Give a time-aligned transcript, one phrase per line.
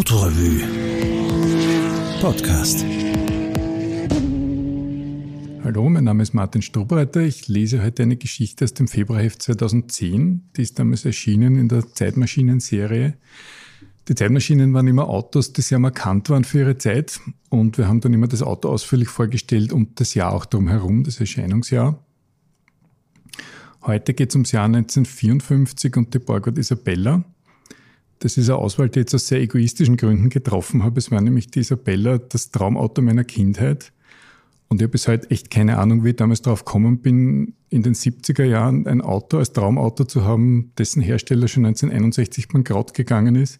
[0.00, 0.62] Autorevue
[2.22, 2.86] Podcast.
[5.62, 7.20] Hallo, mein Name ist Martin Strobreiter.
[7.20, 10.52] Ich lese heute eine Geschichte aus dem Februarheft 2010.
[10.56, 13.12] Die ist damals erschienen in der Zeitmaschinen-Serie.
[14.08, 17.20] Die Zeitmaschinen waren immer Autos, die sehr markant waren für ihre Zeit.
[17.50, 21.20] Und wir haben dann immer das Auto ausführlich vorgestellt und das Jahr auch drumherum, das
[21.20, 22.02] Erscheinungsjahr.
[23.82, 27.22] Heute geht es ums Jahr 1954 und die Borgward Isabella.
[28.20, 30.98] Das ist eine Auswahl, die ich jetzt aus sehr egoistischen Gründen getroffen habe.
[30.98, 33.92] Es war nämlich die Isabella das Traumauto meiner Kindheit.
[34.68, 37.82] Und ich habe bis heute echt keine Ahnung, wie ich damals drauf gekommen bin, in
[37.82, 43.36] den 70er Jahren ein Auto als Traumauto zu haben, dessen Hersteller schon 1961 bankrott gegangen
[43.36, 43.58] ist.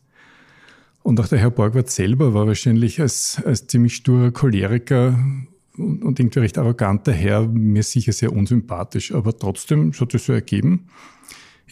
[1.03, 5.19] Und auch der Herr Borgward selber war wahrscheinlich als, als ziemlich sturer Choleriker
[5.79, 9.13] und, und irgendwie recht arroganter Herr mir sicher sehr unsympathisch.
[9.13, 10.87] Aber trotzdem, es hat sich so ergeben.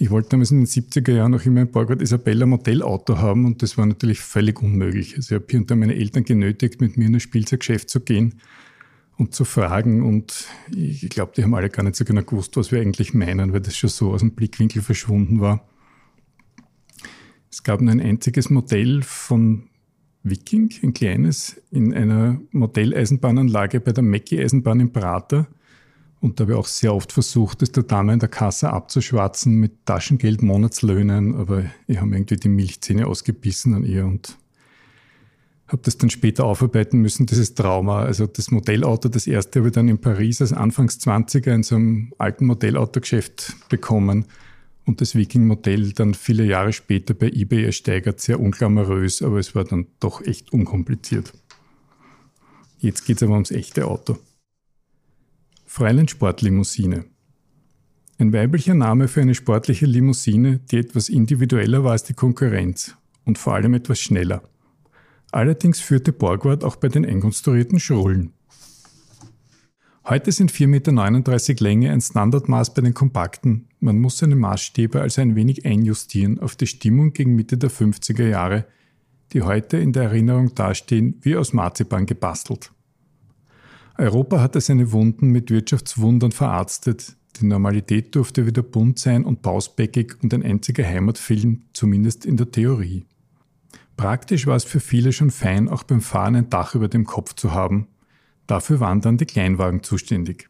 [0.00, 3.62] Ich wollte damals in den 70er Jahren auch immer ein Borgward Isabella Modellauto haben und
[3.62, 5.16] das war natürlich völlig unmöglich.
[5.16, 8.34] Also ich habe hier unter meine Eltern genötigt, mit mir in ein Spielzeuggeschäft zu gehen
[9.16, 12.70] und zu fragen und ich glaube, die haben alle gar nicht so genau gewusst, was
[12.70, 15.66] wir eigentlich meinen, weil das schon so aus dem Blickwinkel verschwunden war.
[17.50, 19.64] Es gab nur ein einziges Modell von
[20.22, 25.48] Viking, ein kleines, in einer Modelleisenbahnanlage bei der Mecki-Eisenbahn in Prater.
[26.20, 29.54] Und da habe ich auch sehr oft versucht, das der Dame in der Kasse abzuschwatzen
[29.54, 34.36] mit Taschengeld, Monatslöhnen, aber ich habe irgendwie die Milchzähne ausgebissen an ihr und
[35.68, 38.00] habe das dann später aufarbeiten müssen, dieses Trauma.
[38.00, 41.76] Also das Modellauto, das erste habe ich dann in Paris als Anfangs 20er in so
[41.76, 44.24] einem alten Modellautogeschäft bekommen
[44.86, 49.64] und das Viking-Modell dann viele Jahre später bei eBay ersteigert, sehr unglamourös, aber es war
[49.64, 51.32] dann doch echt unkompliziert.
[52.78, 54.18] Jetzt geht es aber ums echte Auto.
[55.70, 57.04] Fräulein Sportlimousine.
[58.16, 63.36] Ein weiblicher Name für eine sportliche Limousine, die etwas individueller war als die Konkurrenz und
[63.36, 64.42] vor allem etwas schneller.
[65.30, 68.32] Allerdings führte Borgward auch bei den einkonstruierten Schrullen.
[70.06, 73.68] Heute sind 4,39 Meter Länge ein Standardmaß bei den Kompakten.
[73.78, 78.26] Man muss seine Maßstäbe also ein wenig einjustieren auf die Stimmung gegen Mitte der 50er
[78.26, 78.64] Jahre,
[79.34, 82.72] die heute in der Erinnerung dastehen wie aus Marzipan gebastelt.
[83.98, 87.16] Europa hatte seine Wunden mit Wirtschaftswundern verarztet.
[87.40, 92.50] Die Normalität durfte wieder bunt sein und pausbäckig und ein einziger Heimatfilm, zumindest in der
[92.50, 93.04] Theorie.
[93.96, 97.34] Praktisch war es für viele schon fein, auch beim Fahren ein Dach über dem Kopf
[97.34, 97.88] zu haben,
[98.48, 100.48] Dafür waren dann die Kleinwagen zuständig.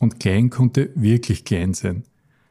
[0.00, 2.02] Und klein konnte wirklich klein sein.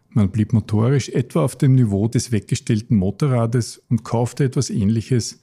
[0.10, 5.42] Man blieb motorisch etwa auf dem Niveau des weggestellten Motorrades und kaufte etwas ähnliches,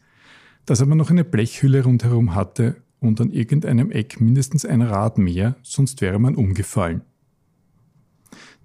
[0.65, 5.57] das aber noch eine Blechhülle rundherum hatte und an irgendeinem Eck mindestens ein Rad mehr,
[5.63, 7.03] sonst wäre man umgefallen.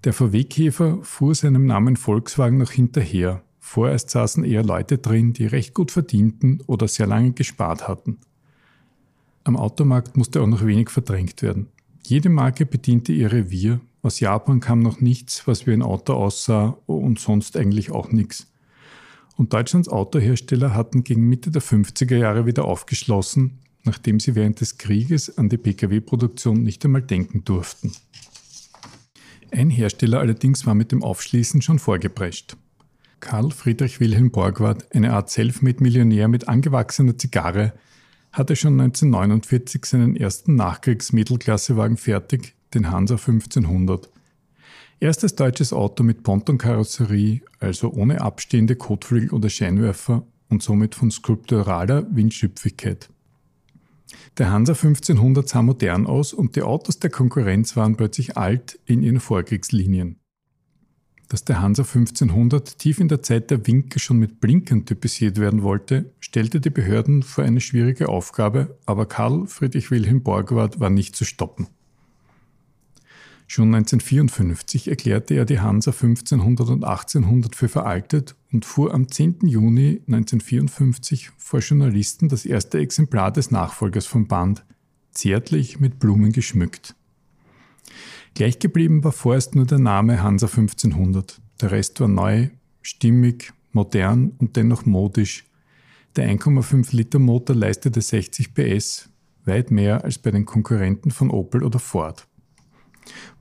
[0.04, 3.42] Der VW-Käfer fuhr seinem Namen Volkswagen noch hinterher.
[3.58, 8.18] Vorerst saßen eher Leute drin, die recht gut verdienten oder sehr lange gespart hatten.
[9.44, 11.68] Am Automarkt musste auch noch wenig verdrängt werden.
[12.02, 13.80] Jede Marke bediente ihr Revier.
[14.02, 18.52] Aus Japan kam noch nichts, was wie ein Auto aussah und sonst eigentlich auch nichts.
[19.36, 24.78] Und Deutschlands Autohersteller hatten gegen Mitte der 50er Jahre wieder aufgeschlossen, nachdem sie während des
[24.78, 27.92] Krieges an die Pkw-Produktion nicht einmal denken durften.
[29.50, 32.56] Ein Hersteller allerdings war mit dem Aufschließen schon vorgeprescht.
[33.20, 37.72] Karl Friedrich Wilhelm Borgward, eine Art Selfmade-Millionär mit angewachsener Zigarre,
[38.32, 44.10] hatte schon 1949 seinen ersten Nachkriegs-Mittelklassewagen fertig, den Hansa 1500.
[44.98, 52.06] Erstes deutsches Auto mit Pontonkarosserie, also ohne abstehende Kotflügel oder Scheinwerfer und somit von skulpturaler
[52.14, 53.08] Windschüpfigkeit.
[54.38, 59.02] Der Hansa 1500 sah modern aus und die Autos der Konkurrenz waren plötzlich alt in
[59.02, 60.18] ihren Vorkriegslinien
[61.28, 65.62] dass der Hansa 1500 tief in der Zeit der Winke schon mit Blinkern typisiert werden
[65.62, 71.16] wollte, stellte die Behörden vor eine schwierige Aufgabe, aber Karl Friedrich Wilhelm Borgward war nicht
[71.16, 71.68] zu stoppen.
[73.46, 79.40] Schon 1954 erklärte er die Hansa 1500 und 1800 für veraltet und fuhr am 10.
[79.42, 84.64] Juni 1954 vor Journalisten das erste Exemplar des Nachfolgers vom Band,
[85.10, 86.94] zärtlich mit Blumen geschmückt.
[88.34, 91.40] Gleich geblieben war vorerst nur der Name Hansa 1500.
[91.60, 92.48] Der Rest war neu,
[92.80, 95.44] stimmig, modern und dennoch modisch.
[96.14, 99.10] Der 1,5 Liter Motor leistete 60 PS,
[99.44, 102.28] weit mehr als bei den Konkurrenten von Opel oder Ford.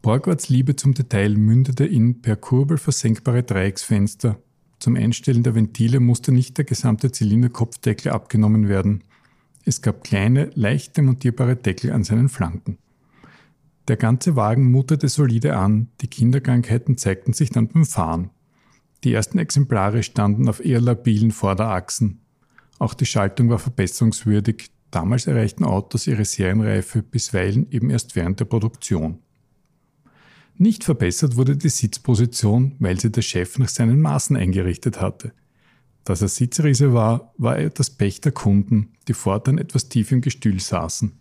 [0.01, 4.39] Borgwards Liebe zum Detail mündete in per Kurbel versenkbare Dreiecksfenster.
[4.83, 9.05] Zum Einstellen der Ventile musste nicht der gesamte Zylinderkopfdeckel abgenommen werden.
[9.63, 12.79] Es gab kleine, leicht demontierbare Deckel an seinen Flanken.
[13.87, 18.31] Der ganze Wagen mutete solide an, die Kinderkrankheiten zeigten sich dann beim Fahren.
[19.05, 22.19] Die ersten Exemplare standen auf eher labilen Vorderachsen.
[22.77, 24.69] Auch die Schaltung war verbesserungswürdig.
[24.91, 29.19] Damals erreichten Autos ihre Serienreife bisweilen eben erst während der Produktion.
[30.57, 35.33] Nicht verbessert wurde die Sitzposition, weil sie der Chef nach seinen Maßen eingerichtet hatte.
[36.03, 40.59] Dass er Sitzriese war, war das Pech der Kunden, die fortan etwas tief im Gestühl
[40.59, 41.13] saßen.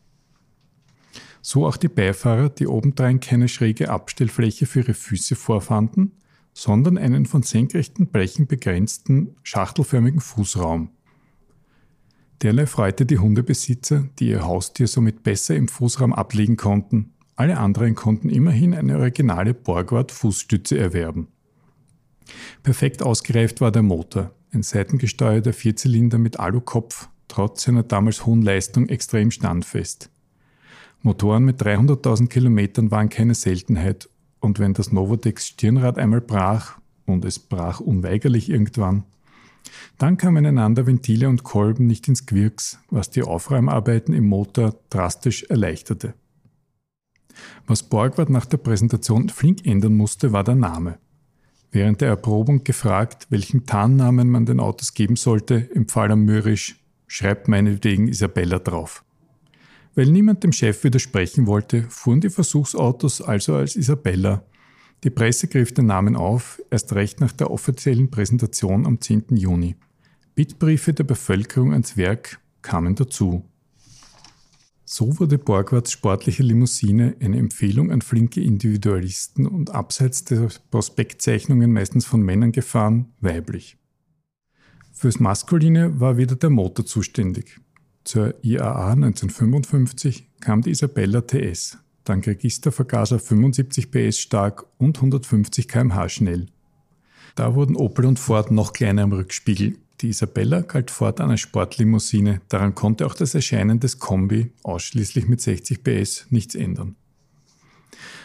[1.40, 6.12] So auch die Beifahrer, die obendrein keine schräge Abstellfläche für ihre Füße vorfanden,
[6.54, 10.90] sondern einen von senkrechten Blechen begrenzten, schachtelförmigen Fußraum.
[12.42, 17.12] Derlei freute die Hundebesitzer, die ihr Haustier somit besser im Fußraum ablegen konnten.
[17.36, 21.28] Alle anderen konnten immerhin eine originale Borgward-Fußstütze erwerben.
[22.62, 28.88] Perfekt ausgereift war der Motor, ein seitengesteuerter Vierzylinder mit Alukopf, trotz seiner damals hohen Leistung
[28.88, 30.10] extrem standfest.
[31.00, 34.08] Motoren mit 300.000 Kilometern waren keine Seltenheit
[34.40, 39.04] und wenn das Novodex Stirnrad einmal brach, und es brach unweigerlich irgendwann,
[39.98, 45.44] dann kamen einander Ventile und Kolben nicht ins Gewirks, was die Aufräumarbeiten im Motor drastisch
[45.44, 46.14] erleichterte.
[47.66, 50.98] Was Borgward nach der Präsentation flink ändern musste, war der Name.
[51.70, 57.48] Während der Erprobung gefragt, welchen Tarnnamen man den Autos geben sollte, empfahl er mürrisch, schreibt
[57.48, 59.04] meinetwegen Isabella drauf.
[59.94, 64.44] Weil niemand dem Chef widersprechen wollte, fuhren die Versuchsautos also als Isabella.
[65.04, 69.36] Die Presse griff den Namen auf, erst recht nach der offiziellen Präsentation am 10.
[69.36, 69.76] Juni.
[70.34, 73.44] Bittbriefe der Bevölkerung ans Werk kamen dazu.
[74.94, 82.04] So wurde Borgwarts sportliche Limousine eine Empfehlung an flinke Individualisten und abseits der Prospektzeichnungen meistens
[82.04, 83.78] von Männern gefahren, weiblich.
[84.92, 87.58] Fürs Maskuline war wieder der Motor zuständig.
[88.04, 96.10] Zur IAA 1955 kam die Isabella TS, dank Registervergaser 75 PS stark und 150 km/h
[96.10, 96.48] schnell.
[97.34, 99.78] Da wurden Opel und Ford noch kleiner am Rückspiegel.
[100.02, 105.40] Die Isabella galt fortan als Sportlimousine, daran konnte auch das Erscheinen des Kombi, ausschließlich mit
[105.40, 106.96] 60 PS, nichts ändern.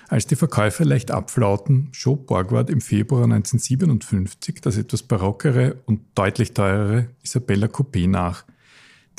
[0.09, 6.53] Als die Verkäufer leicht abflauten, schob Borgward im Februar 1957 das etwas barockere und deutlich
[6.53, 8.45] teurere Isabella Coupé nach–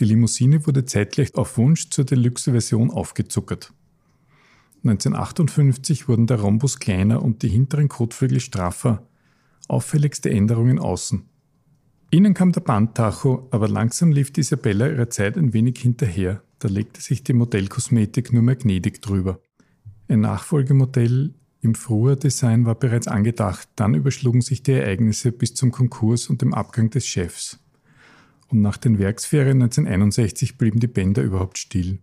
[0.01, 3.73] die Limousine wurde zeitgleich auf Wunsch zur Deluxe-Version aufgezuckert.
[4.85, 9.03] 1958 wurden der Rhombus kleiner und die hinteren Kotflügel straffer.
[9.67, 11.29] Auffälligste Änderungen außen.
[12.11, 16.43] Innen kam der Bandtacho, aber langsam lief Isabella ihrer Zeit ein wenig hinterher.
[16.59, 19.41] Da legte sich die Modellkosmetik nur mehr gnädig drüber.
[20.09, 26.29] Ein Nachfolgemodell im Früher-Design war bereits angedacht, dann überschlugen sich die Ereignisse bis zum Konkurs
[26.29, 27.59] und dem Abgang des Chefs
[28.49, 32.01] und nach den Werksferien 1961 blieben die Bänder überhaupt still.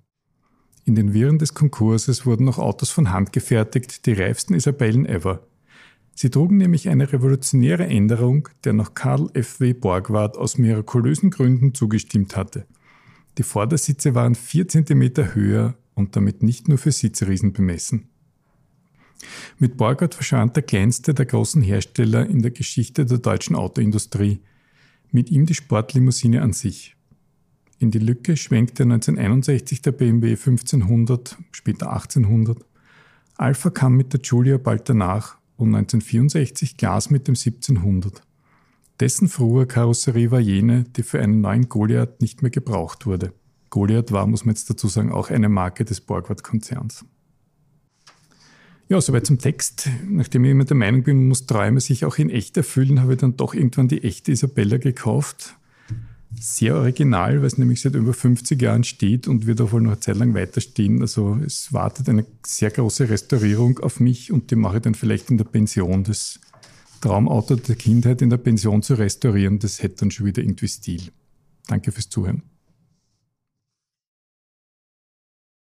[0.86, 5.48] In den Wirren des Konkurses wurden noch Autos von Hand gefertigt, die reifsten Isabellen ever.
[6.16, 9.60] Sie trugen nämlich eine revolutionäre Änderung, der noch Karl F.
[9.60, 9.74] W.
[9.74, 12.66] Borgward aus mirakulösen Gründen zugestimmt hatte.
[13.38, 18.08] Die Vordersitze waren vier Zentimeter höher und damit nicht nur für Sitzriesen bemessen.
[19.60, 24.40] Mit Borgward verschwand der kleinste der großen Hersteller in der Geschichte der deutschen Autoindustrie–
[25.16, 26.96] mit ihm die Sportlimousine an sich.
[27.80, 32.66] In die Lücke schwenkte 1961 der BMW 1500, später 1800.
[33.36, 38.22] Alpha kam mit der Giulia bald danach und 1964 Glas mit dem 1700.
[39.00, 43.34] Dessen frühe Karosserie war jene, die für einen neuen Goliath nicht mehr gebraucht wurde.
[43.70, 47.06] Goliath war, muss man jetzt dazu sagen, auch eine Marke des Borgward-Konzerns.
[48.88, 49.90] Ja, soweit zum Text.
[50.08, 53.14] Nachdem ich immer der Meinung bin, man muss Träume sich auch in echt erfüllen, habe
[53.14, 55.58] ich dann doch irgendwann die echte Isabella gekauft.
[56.40, 59.92] Sehr original, weil es nämlich seit über 50 Jahren steht und wird auch wohl noch
[59.92, 61.02] eine Zeit lang weiter stehen.
[61.02, 65.30] Also es wartet eine sehr große Restaurierung auf mich und die mache ich dann vielleicht
[65.30, 66.04] in der Pension.
[66.04, 66.40] Das
[67.02, 71.12] Traumauto der Kindheit in der Pension zu restaurieren, das hätte dann schon wieder irgendwie Stil.
[71.68, 72.44] Danke fürs Zuhören.